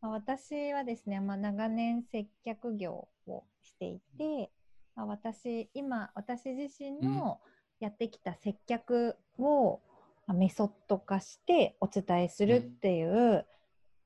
[0.00, 4.52] まあ、私はですね、まあ、長年接客業をしていて、
[4.94, 7.40] まあ、私今私自身の
[7.80, 9.80] やってきた接客を、
[10.28, 13.44] メソッド化してお伝えするっていう、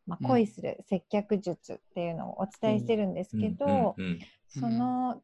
[0.07, 3.95] まあ、恋する接客術っていうのをお伝えしてるんですけど、
[4.49, 5.23] その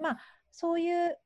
[0.00, 0.18] まあ
[0.50, 1.18] そういう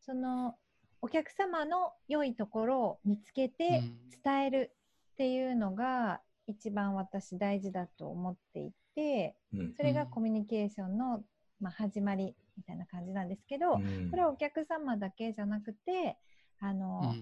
[0.00, 0.56] その
[1.00, 3.82] お客様の良いところを見つけて
[4.24, 4.72] 伝える
[5.12, 9.36] っていうのが一番私大事だと思っていて、
[9.76, 11.22] それがコミュニケーションの、
[11.60, 16.16] まあ、始まりみたいな感じなんですけど、これはお客様だけじゃなくて
[16.60, 17.14] あの、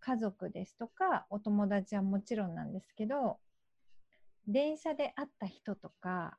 [0.00, 3.38] 家族ですとかお友達はもちろんなんですけど
[4.46, 6.38] 電車で会った人とか、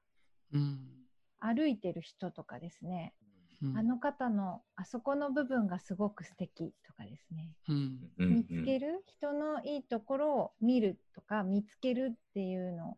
[1.39, 3.13] 歩いてる人とかですね、
[3.61, 12.97] うん、あの方のあそこの部分がすごく素敵とかですね、うん、見つける人のいいところを見るとか見つけるっていうの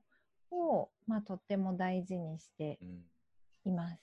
[0.52, 2.80] を、まあ、とっても大事にして
[3.66, 4.02] います。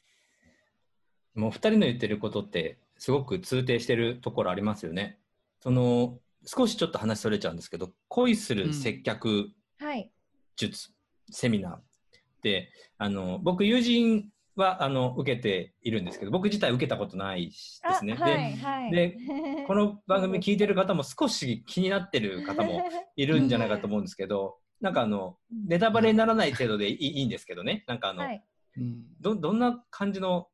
[1.34, 5.18] もう2人の言ってることってすごく通底してるところありますよね。
[5.60, 9.50] その少しちょっと話それちゃうんですけど恋する接客
[10.56, 10.90] 術、
[11.28, 11.76] うん、セミナー
[12.42, 18.14] であの僕友人はあの受けているんですけど僕自体受けたことないですね。
[18.14, 19.18] はいはい、で
[19.66, 22.82] この番組聞いてる方も少し気になってる方も
[23.16, 27.84] いるんじゃないかと思うんですけどなんかあのネタバレにならない程度でいいいいんですけどね。
[27.86, 28.42] なんかあの、はい、
[29.20, 30.48] どどんな感じの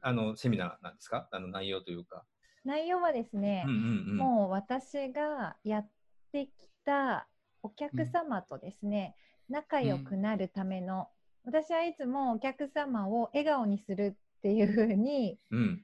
[0.00, 1.28] あのセミナーなんですか？
[1.30, 2.24] あの内容というか。
[2.64, 5.88] 内容はですね、うんうんうん、もう私がやっ
[6.32, 6.50] てき
[6.84, 7.26] た
[7.62, 9.14] お客様とですね、
[9.48, 11.08] うん、仲良くなるための
[11.44, 15.82] 私はいつもお客様を笑顔にするっていうふうに、うん、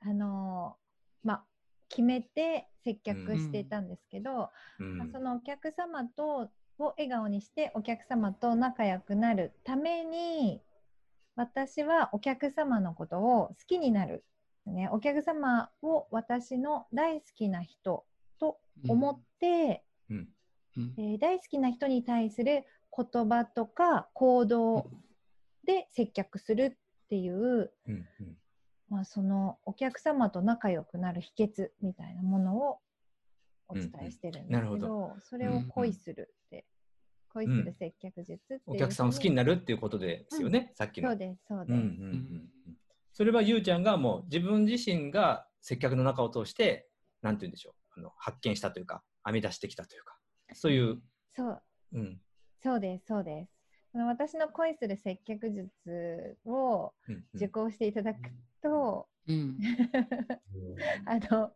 [0.00, 0.76] あの
[1.24, 1.44] まあ、
[1.88, 10.60] 決めて接客していたんですけど、うん、まあ、そのお客様とを笑顔にしてお客様と仲良くなるために
[11.34, 14.24] 私はお客様のことを好きになる、
[14.74, 18.04] ね、お客様を私の大好きな人
[18.38, 20.28] と思って、うん。
[20.96, 22.64] えー、大好きな人に対する
[22.96, 24.88] 言葉とか行動
[25.64, 27.34] で接客するっていう、
[27.86, 27.94] うん。
[27.94, 28.06] うん、
[28.88, 32.78] まあ、そのお客様と仲良くなる秘訣みたいなものを
[33.68, 34.80] お伝えしてるんですけどうん。
[34.80, 36.64] ど、それを恋するって、
[37.30, 41.10] 恋する接客術ってお客さんを好きになるっていうことですよね、さっきの。
[41.10, 42.77] そうですそうです、うんうんうん、
[43.18, 46.86] それはゆうちゃんがもう自分自身が接客の中を通して
[47.20, 47.74] なんて言うんでしょう。
[47.98, 50.16] あの発見したというか編み出してきたというか。
[50.52, 51.02] そういう。
[51.34, 51.62] そう、
[51.94, 52.20] うん、
[52.62, 53.90] そうです、そうです。
[53.90, 56.92] その私の恋する接客術を
[57.34, 58.20] 受講していただく
[58.62, 59.58] と、うん。
[60.54, 61.50] うん、あの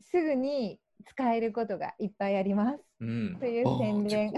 [0.00, 2.82] すぐに使えることがいっぱいあります。
[3.00, 4.30] うん、という宣伝。
[4.30, 4.32] い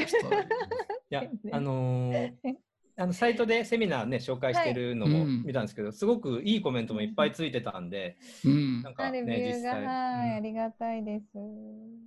[1.11, 2.35] や、 あのー、
[2.97, 11.27] あのサイトでセミナーね紹介してるのも見たんですけど、はい、すごくいいコメントもいっぱいついてたんで、うん、なんかね実際、はい、ありがたいです。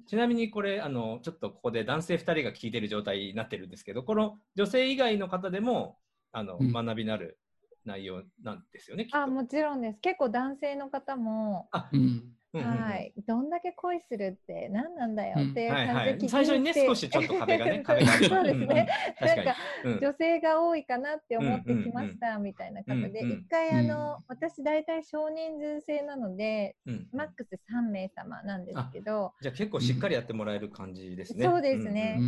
[0.07, 5.97] ちなみにこれあのちょっとここで男性2人が聞いてる状態になってるんですけど、この女性以外の方でも
[6.31, 7.39] あの、うん、学びなる
[7.85, 9.07] 内容なんですよね。
[9.11, 9.99] あもちろんです。
[10.01, 11.67] 結構男性の方も。
[11.71, 12.23] あ、うん
[12.61, 18.87] はい、どんだけ恋するって何なんだよっていう感じで最初にね少しちょっと壁がね 壁がそうですね、
[19.21, 19.55] なんか、
[20.01, 26.75] 女性が多いかなって思ってきましたみたいな方で、一、回あの、私大体少人数制なので、
[27.11, 29.33] マックス3名様なんですけど。
[29.41, 32.21] じゃあ結構しっかりやってもらえる感じですね、そうですね、う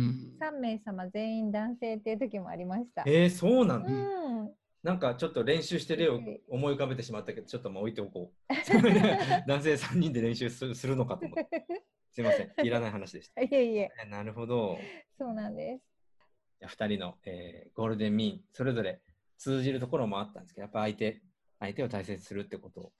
[0.44, 3.02] 3名様全員男性っていう時もありました。
[3.06, 4.50] えー、そうなんだ、うん
[4.82, 8.54] なんかちょっと練習して例を思い浮かべてしまったけど、ちょっともう置いておこう。
[9.48, 11.66] 男性3人で練習するするのかと思って。
[12.12, 13.42] すいません、いらない話でした。
[13.42, 14.78] いえいえ、えなるほど。
[15.16, 15.84] そうなんです。
[16.60, 19.00] じゃあ2人の、えーゴールデンミーン、それぞれ
[19.36, 21.22] 通じるところもあったんですけど、やっぱ相手、
[21.60, 22.92] 相手を大切にするってことを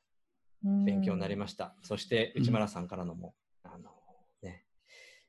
[0.62, 1.74] 勉強になりましした。
[1.82, 3.90] そしてうん内村さんからのも、あの
[4.42, 4.64] ね、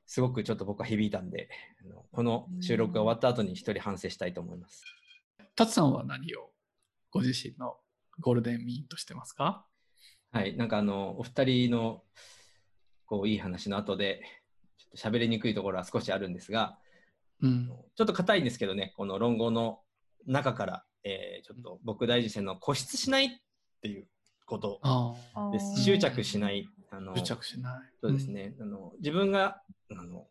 [0.06, 1.48] すごくちょっと僕は響いたんで、
[1.80, 4.84] あのこの収録が終わった後に一人反省したいと思います。
[5.60, 6.48] タツさんは何を
[7.10, 7.74] ご自身の
[8.18, 9.66] ゴールデンミーンとしてますか？
[10.32, 12.00] はい、なんかあの、お二人の
[13.04, 14.22] こういい話の後で、
[14.78, 16.78] ちょっと喋りにくいところは少しあるんですが、
[17.42, 17.70] うん。
[17.94, 19.80] ちょっと硬いんですけどね、この論語の
[20.26, 23.28] 中から、えーちょっと僕大事線の固執しないっ
[23.82, 24.06] ていう
[24.46, 24.80] こと。
[25.52, 25.82] です。
[25.82, 26.70] 執着しない。
[26.90, 27.80] あの癒着しない。
[28.00, 30.26] そうですね、あの自分があの、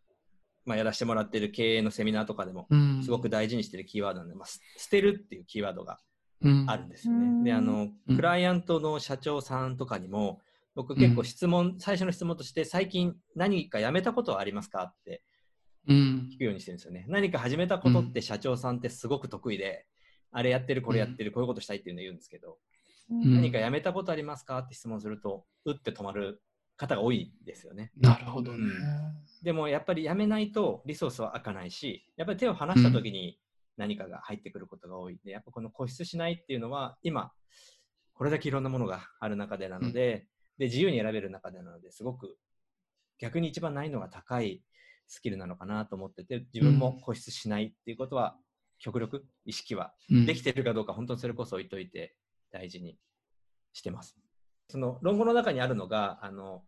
[0.70, 3.04] まあ、やらせてもらってる経営のセミナーとかでもうん。
[3.04, 5.98] すごく大事にしてるキーワードなんで、まあ、す捨てるっていうキーワードが
[6.42, 6.66] うん。
[6.70, 7.26] あるんですよね。
[7.26, 7.44] うん。
[7.44, 8.16] であのうん。
[8.16, 10.42] クライアントの社長さんとかにも
[10.76, 15.24] 僕結構質問、最初の質問として最近何か辞めたことはありますかって
[15.88, 16.30] うん。
[16.32, 17.06] 聞くようにしてるんですよね。
[17.08, 19.88] 何か始めたことって社長さんってすごく得意で、
[20.32, 22.60] あれやってるこれやってるこういうことしたいっていうのを言うんですけど、
[23.10, 23.36] うん。
[23.36, 26.42] 何か辞めたことありますかって質問するとうって止まる
[26.80, 27.92] 方が多いですよね。
[27.98, 28.72] なるほどね。
[29.44, 33.38] でもやっぱり辞めないとリソースは開かないし、やっぱり手を離した時に
[33.78, 37.32] 何かが入ってくることが多いんで、やっぱこの固執しないっていうのは今、
[38.14, 42.38] これだけいろんなものがある中でなので、で自由に選べる中でなのですごく
[43.20, 44.62] 逆に一番難易度が高い
[45.08, 48.38] スキルなのかなと思ってて、自分も固執しないっていうことは
[48.80, 52.16] 極力意識はうんできてるかどうか、本当にそれこそ置いといて
[52.52, 52.98] 大事に
[53.74, 54.18] してます。
[54.70, 56.64] その論語の中にあるのが、あの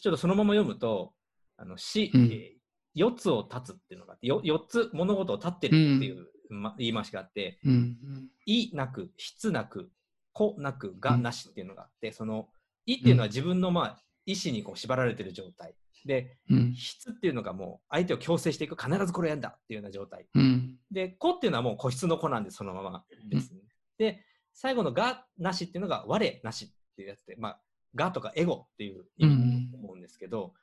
[0.00, 1.12] ちょっとそのまま読むと、
[1.56, 2.24] あの死、うん。
[2.24, 2.60] えー
[2.94, 7.72] 四つを立つっていうのがあって、よ四つ物事を立ってるっていう、ま、言い回しがあって、うん。
[7.72, 9.90] うんいなく、質なく、
[10.32, 12.48] こなく、がなしっていうのがあって、その、
[12.86, 15.74] いっていうのは自分のまあ意思にこう縛られてる状態。
[16.04, 16.74] で、うん。
[16.74, 20.26] 質っていうのがもう相手を強制していく、必ずこれやんだっていうような状態。
[20.34, 20.76] うん。
[20.90, 23.60] で、子っていうのはもう個室の子なんで、そのままですね。
[23.98, 27.60] で、最後のがなしっていうのが我なしっていうやつで、まあ、
[27.94, 30.54] がとかエゴっていう意味だと思うんですけど、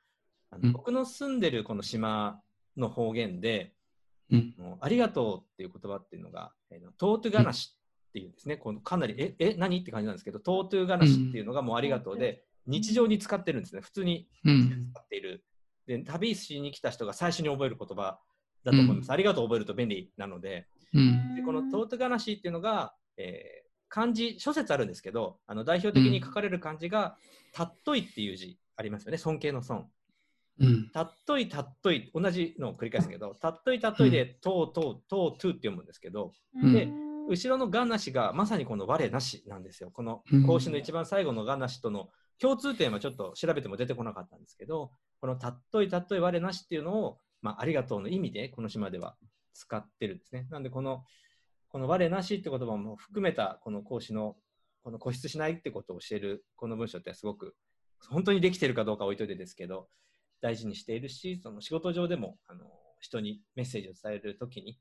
[0.50, 0.66] あうん。
[0.66, 2.40] の僕の住んでるこの島
[2.76, 3.74] の方言で、
[4.30, 4.54] うん。
[4.80, 7.74] ありがとうっていう言葉っていうのが、えーのトートゥガナシ
[8.08, 8.56] っていうんですね。
[8.56, 13.80] このかなり、え、え、何って感じなんですけど、トートゥガナシっていうのがもうありがとうで、日常に使ってるんですね。
[13.80, 14.90] 普通にうん。
[14.92, 15.44] 使っている。
[15.86, 18.20] で、旅しに来た人が最初に覚える言葉
[18.64, 19.06] だと思います。
[19.06, 19.12] うん。
[19.12, 21.34] ありがとう覚えると便利なので、うん。
[21.34, 27.16] でこのトートガナシっていうのが、えー漢字、諸説あるんですけど、あの代表的に書かれる漢字が、
[27.52, 29.18] たっといっていう字ありますよね。
[29.18, 29.88] 尊敬の尊。
[30.60, 36.88] うんたっといたっとい、同じのを繰り返すけど、たっといたっといで、とうとうとうとうって読むんですけど、で
[37.28, 39.90] 後ろのがなしがまさにこの我なしなんですよ。
[39.90, 42.08] このうん講師の一番最後のがなしとの
[42.40, 49.16] 共通点はちょっと調べても出てこなかったんですけど、このたっといたっとい我なしっていうのを、まあ、ありがとうの意味でこの島では
[49.52, 50.46] 使ってるんですね。
[50.50, 51.04] なんでこの、
[51.68, 54.36] この我なしって言葉も含めたこの講師の
[54.82, 57.54] この固執しないってことを教えるこの文章ってすごく
[58.06, 59.88] 本当にできてるかどうかは置いといてですけど、
[60.40, 62.64] 大事にしているし、その仕事上でもあの
[63.00, 64.78] 人にメッセージを伝えるときに、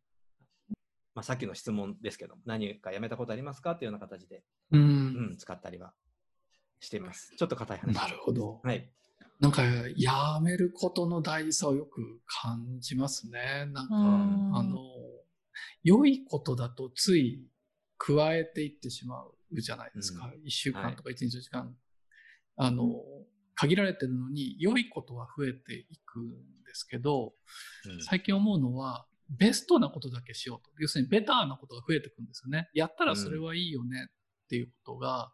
[1.16, 5.94] まあ、さっきの質問ですけど、何かやめたことありますかっていうような形で、ううんん、使ったりは
[6.80, 7.34] しています。
[7.36, 7.96] ちょっと硬い話。
[7.96, 8.62] なるほど。
[8.64, 8.90] はい。
[9.40, 9.64] なんか、
[9.96, 13.68] やめることの大事さをよく感じますね。
[13.72, 14.80] なんか、うんあの、
[15.84, 17.48] 良いことだとつい
[17.98, 20.32] 加えていってしまうじゃないですか。
[20.44, 21.76] 一、週間とか一日の時間。
[22.58, 22.96] あの、
[23.56, 26.30] 限られてるのに、良いことは増えていくん
[26.66, 27.34] ですけど、
[27.86, 30.72] うん最近思うのは、ベストなことだけしようと。
[30.80, 32.70] 要するに、ベターなことが増えていくんですよね。
[32.74, 35.32] やったらそれはいいよねっていうことが、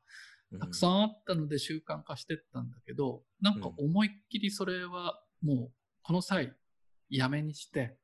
[0.59, 5.71] たくさんあったので習慣化してったんだけど、なんか思いっきりそれはもう
[6.03, 6.55] この際
[7.09, 7.97] やめにして、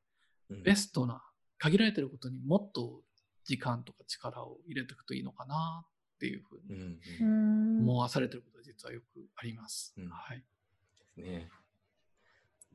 [0.48, 1.22] うんベストな
[1.60, 3.02] 限られてることにもっと
[3.44, 6.82] 時間とか力を入れていくといいのかなっていうふううんに
[7.20, 9.94] うんうん思わされてることは実はよくあります。
[9.96, 10.38] うんはい。
[10.38, 10.44] で
[11.14, 11.48] すね。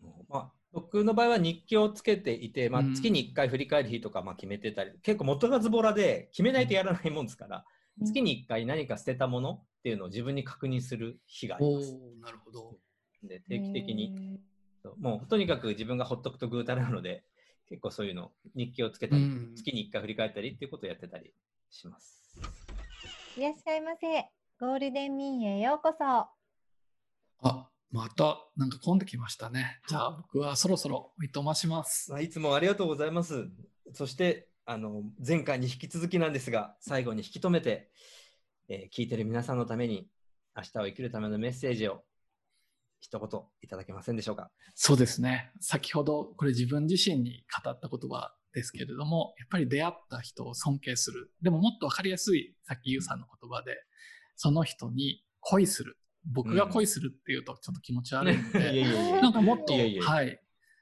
[0.02, 7.66] もうまあ、僕の場合は日記をつけていて、まあうん、月に1回振り返る日とかまあ決めてたり、結構元がズボラで決めないとやらないもんですから、
[8.04, 11.94] 月に1回何か捨てたものっていうのを自分に確認する日がありおます。
[11.94, 12.78] ーなるほど。
[13.24, 14.40] で定期的に、
[15.00, 17.24] もうとにかく自分がほっとくとぐうたらなので、
[17.68, 21.34] 結構そういうの、日記をつけたり、うん月に1回振り返ったりっていうことをやってたり
[21.70, 22.40] します。
[23.38, 24.30] いらっしゃいませ。
[24.60, 26.06] ゴールデンミーンへようこそ。
[27.48, 29.80] あ、またなんか混んできましたね。
[29.88, 32.12] じゃあ僕はそろそろおいとまします。
[32.12, 33.50] まあ、いつもありがとうございます。
[33.94, 37.90] そして、あの前回に引き続きなんですが、最後に引き止めて、
[38.68, 40.08] えー聞いてる皆さんのために、
[40.56, 42.04] 明日を生きるためのメッセージを
[43.06, 44.50] 一言いただけませんでしょうか？
[44.74, 45.52] そうですね。
[45.60, 51.32] 先ほど、これ自分自身に語った言葉ですけれども、やっぱり出会った人を尊敬する。
[51.44, 53.76] でももっとわかりやすい、さっきゆうさんの言葉で、
[54.36, 56.00] その人に恋する。
[56.34, 60.42] 僕が恋するっていうとちょっと気持ち悪いので、いやいやいやなんかもっと、いやいやはい。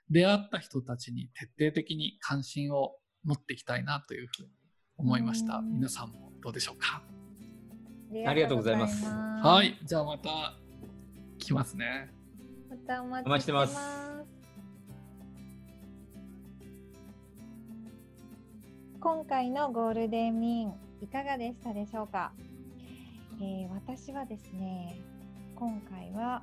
[0.09, 2.95] 出会った人たちに徹底的に関心を
[3.25, 4.49] 持っていきたいなというふうに
[4.97, 5.57] 思いました。
[5.57, 7.03] うん皆さんもどうでしょうか？
[8.25, 9.63] ありがとうございますは。
[9.63, 9.77] い。
[9.83, 10.53] じゃあまた
[11.43, 12.09] 来ますね。
[12.69, 13.59] またお待ちしてま。
[13.59, 13.77] ます
[18.99, 20.73] 今回のゴールデンミーン
[21.03, 22.31] いかがでしたでしょうか、
[23.41, 24.97] えー私はですね
[25.55, 26.41] 今回は、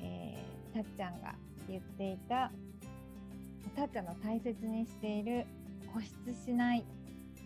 [0.00, 1.34] えーたっちゃんが
[1.68, 2.52] 言っていた
[3.74, 5.44] たっちゃんの大切にしている
[5.92, 6.10] 固執
[6.44, 6.84] しない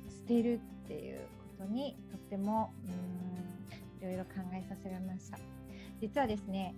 [0.09, 1.20] 捨てるっていう
[1.59, 5.38] ことにとってもうーんいろいろ考えさせられました
[6.03, 6.74] 実はですね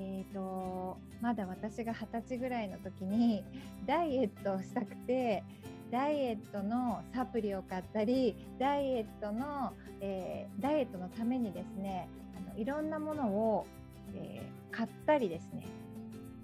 [0.00, 3.42] えー、とまだ私が二十歳ぐらいの時に
[3.84, 5.42] ダイエットをしたくて
[5.90, 13.66] ダイエットのサプリを買ったりダイエットの、えーダイエットのためにですねあのいろんなものを、
[14.14, 15.66] えー買ったりですね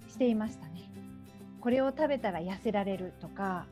[0.09, 0.89] していましたね。
[1.61, 3.65] これを食べたら痩せられるとか、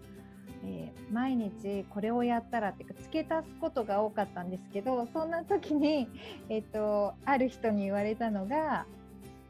[0.63, 6.07] えー毎日これをやったらってか付け足すことが多かったんですけどそんな時に、
[6.49, 8.85] えっとある人に言われたのが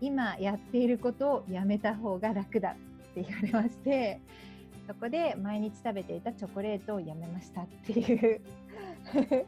[0.01, 2.75] 今やっていることをやめた方が楽だ
[3.11, 4.19] って言われまして
[4.87, 8.41] そこで毎日食べていたチョコレートをやめましたっていう。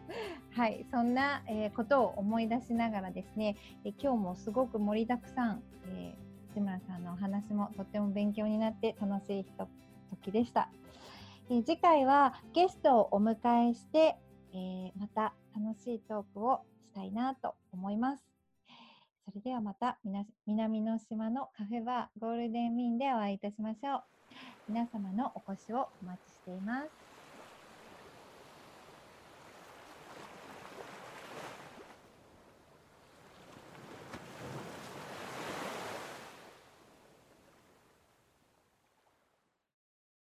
[0.52, 9.68] はいそんな、えーことを思い出しながらですね、え今日もすごく盛りだくさん、えー、内村さんのお話もとっても勉強になって楽しいひと
[10.10, 10.70] 時でした、
[11.50, 13.36] えー次回はゲストをお迎
[13.70, 14.16] えして、
[14.54, 18.36] えーまた楽しいトークをしたいなと思います
[19.26, 19.98] それではまた
[20.46, 24.04] 南の島のカフェバーゴールデンウィンでお会いいたしましょう。
[24.68, 27.05] 皆様のお越しをお待ちしています。